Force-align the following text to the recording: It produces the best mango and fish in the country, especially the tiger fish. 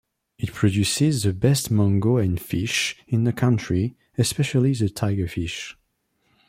It 0.39 0.51
produces 0.51 1.21
the 1.21 1.31
best 1.31 1.69
mango 1.69 2.17
and 2.17 2.41
fish 2.41 2.97
in 3.07 3.23
the 3.23 3.31
country, 3.31 3.95
especially 4.17 4.73
the 4.73 4.89
tiger 4.89 5.27
fish. 5.27 5.77